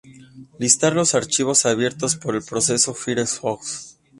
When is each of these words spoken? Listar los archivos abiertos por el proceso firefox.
Listar 0.57 0.93
los 0.95 1.13
archivos 1.13 1.67
abiertos 1.67 2.15
por 2.17 2.35
el 2.35 2.41
proceso 2.41 2.95
firefox. 2.95 3.99